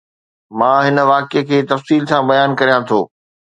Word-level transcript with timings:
مان 0.57 0.81
هن 0.87 0.97
واقعي 1.11 1.41
کي 1.49 1.57
تفصيل 1.73 2.01
سان 2.11 2.21
بيان 2.29 2.49
ڪريان 2.59 2.81
ٿو 2.89 2.99